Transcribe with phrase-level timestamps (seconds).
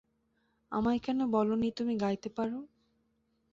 [0.71, 2.59] আমায় কেন বলোনি তুমি গাইতে পারো?